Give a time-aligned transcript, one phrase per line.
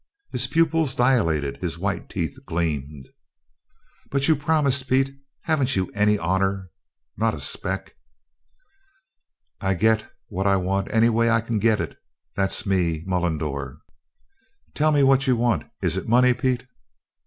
[0.31, 3.07] His pupils dilated, his white teeth gleamed.
[4.09, 5.11] "But you promised, Pete!
[5.41, 6.71] Haven't you any honor
[7.17, 7.93] not a speck?"
[9.59, 11.99] "I git what I want any way I can git it.
[12.35, 13.77] That's me Mullendore."
[14.73, 15.69] "Tell me what you want!
[15.83, 16.65] Is it money, Pete?"